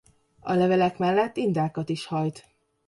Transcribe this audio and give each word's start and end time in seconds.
A 0.39 0.53
levelek 0.53 0.97
mellett 0.97 1.37
indákat 1.37 1.89
is 1.89 2.05
hajt. 2.05 2.45